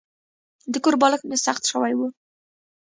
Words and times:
د 0.71 0.73
کور 0.83 0.95
بالښت 1.01 1.25
مې 1.29 1.37
سخت 1.45 1.63
شوی 1.71 1.93
و. 1.97 2.01